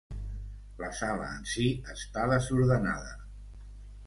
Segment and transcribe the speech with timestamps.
[0.83, 1.67] La sala en si
[1.97, 3.17] està desordenada.